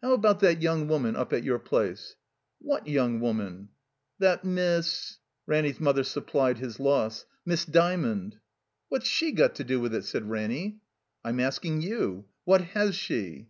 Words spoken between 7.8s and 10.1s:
mond." "What's she got to do with it?"